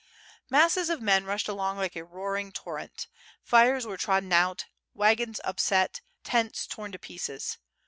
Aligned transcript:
Masses 0.49 0.89
of 0.89 0.99
men 0.99 1.25
rushed 1.25 1.47
along 1.47 1.77
like 1.77 1.95
a 1.95 2.03
roaring 2.03 2.51
torrent. 2.51 3.05
Fires 3.43 3.85
were 3.85 3.97
trodden 3.97 4.33
out, 4.33 4.65
wagons 4.95 5.39
upset, 5.43 6.01
tents 6.23 6.65
torn 6.65 6.91
to 6.93 6.97
pieces. 6.97 7.59